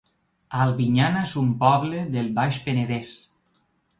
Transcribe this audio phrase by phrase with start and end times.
[0.61, 3.15] Albinyana es un poble del Baix Penedès